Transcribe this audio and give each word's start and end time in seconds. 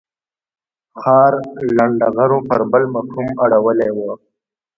ښار 1.01 1.33
لنډه 1.77 2.07
غرو 2.15 2.39
پر 2.49 2.61
بل 2.71 2.83
مفهوم 2.95 3.29
اړولې 3.45 3.89
وه. 3.97 4.11